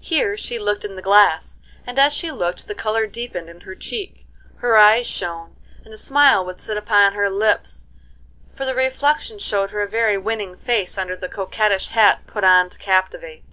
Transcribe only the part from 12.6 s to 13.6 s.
to captivate.